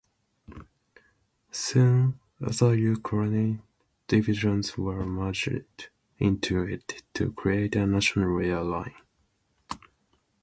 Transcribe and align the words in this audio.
Soon, 1.51 2.19
other 2.43 2.75
Ukrainian 2.75 3.61
divisions 4.07 4.75
were 4.75 5.05
merged 5.05 5.89
into 6.17 6.63
it 6.63 7.03
to 7.13 7.31
create 7.33 7.75
a 7.75 7.85
national 7.85 8.39
airline. 8.41 8.95